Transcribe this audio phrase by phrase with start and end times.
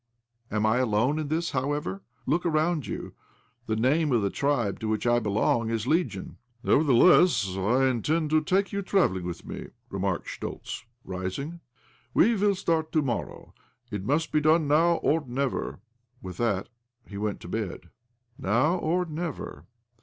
[0.49, 2.01] Am I 1 alone in this, however?
[2.25, 3.13] Look around you.
[3.39, 7.85] / The name of the tribe to which I belong 1 is legion."" Nevertheless, I
[7.87, 11.59] intend to take you travel ling with me," remarked Schtoltz, rising'.
[12.15, 13.53] "(We will start to morrow.
[13.91, 15.81] It must be done now or never."
[16.19, 16.69] With that
[17.05, 17.91] he went to bed."
[18.39, 19.67] Now or never."